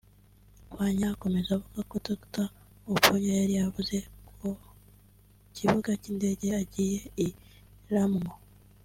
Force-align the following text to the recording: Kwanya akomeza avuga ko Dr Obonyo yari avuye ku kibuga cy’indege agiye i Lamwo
Kwanya 0.71 1.05
akomeza 1.13 1.49
avuga 1.57 1.79
ko 1.89 1.95
Dr 2.07 2.47
Obonyo 2.91 3.31
yari 3.39 3.55
avuye 3.65 3.97
ku 4.27 4.47
kibuga 5.55 5.91
cy’indege 6.01 6.47
agiye 6.61 6.97
i 7.27 7.27
Lamwo 7.95 8.31